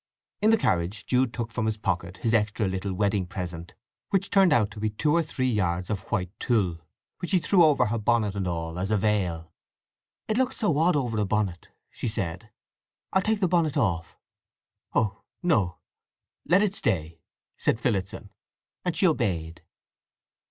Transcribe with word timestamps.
In 0.41 0.49
the 0.49 0.57
carriage 0.57 1.05
Jude 1.05 1.31
took 1.31 1.51
from 1.51 1.67
his 1.67 1.77
pocket 1.77 2.17
his 2.17 2.33
extra 2.33 2.67
little 2.67 2.91
wedding 2.91 3.27
present, 3.27 3.75
which 4.09 4.31
turned 4.31 4.51
out 4.51 4.71
to 4.71 4.79
be 4.79 4.89
two 4.89 5.15
or 5.15 5.21
three 5.21 5.51
yards 5.51 5.91
of 5.91 6.11
white 6.11 6.31
tulle, 6.39 6.79
which 7.19 7.29
he 7.29 7.37
threw 7.37 7.63
over 7.63 7.85
her 7.85 7.99
bonnet 7.99 8.33
and 8.33 8.47
all, 8.47 8.79
as 8.79 8.89
a 8.89 8.97
veil. 8.97 9.53
"It 10.27 10.39
looks 10.39 10.57
so 10.57 10.75
odd 10.79 10.95
over 10.95 11.19
a 11.19 11.25
bonnet," 11.25 11.67
she 11.91 12.07
said. 12.07 12.49
"I'll 13.13 13.21
take 13.21 13.41
the 13.41 13.47
bonnet 13.47 13.77
off." 13.77 14.17
"Oh 14.95 15.21
no—let 15.43 16.63
it 16.63 16.73
stay," 16.73 17.19
said 17.59 17.79
Phillotson. 17.79 18.31
And 18.83 18.97
she 18.97 19.05
obeyed. 19.05 19.61